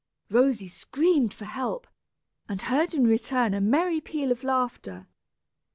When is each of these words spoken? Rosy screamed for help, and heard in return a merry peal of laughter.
Rosy 0.31 0.67
screamed 0.67 1.31
for 1.31 1.45
help, 1.45 1.85
and 2.49 2.59
heard 2.59 2.95
in 2.95 3.05
return 3.05 3.53
a 3.53 3.61
merry 3.61 4.01
peal 4.01 4.31
of 4.31 4.43
laughter. 4.43 5.05